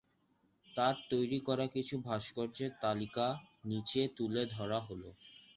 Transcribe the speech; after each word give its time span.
তার 0.67 0.95
তৈরি 1.09 1.39
করা 1.47 1.65
কিছু 1.67 1.95
ভাস্কর্যের 2.01 2.71
তালিকা 2.81 3.25
নিচে 3.65 4.01
তুলে 4.17 4.43
ধরা 4.55 4.79
হলো। 4.87 5.09